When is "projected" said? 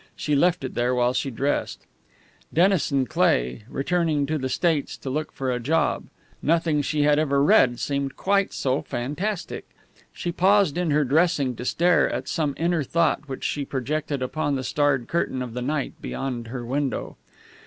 13.63-14.23